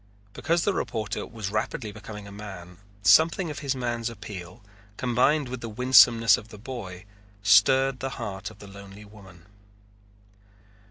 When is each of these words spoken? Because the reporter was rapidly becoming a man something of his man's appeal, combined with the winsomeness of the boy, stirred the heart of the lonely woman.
Because 0.33 0.63
the 0.63 0.73
reporter 0.73 1.27
was 1.27 1.51
rapidly 1.51 1.91
becoming 1.91 2.25
a 2.27 2.31
man 2.31 2.79
something 3.03 3.51
of 3.51 3.59
his 3.59 3.75
man's 3.75 4.09
appeal, 4.09 4.63
combined 4.97 5.47
with 5.47 5.61
the 5.61 5.69
winsomeness 5.69 6.37
of 6.37 6.47
the 6.47 6.57
boy, 6.57 7.05
stirred 7.43 7.99
the 7.99 8.09
heart 8.17 8.49
of 8.49 8.57
the 8.57 8.65
lonely 8.67 9.05
woman. 9.05 9.45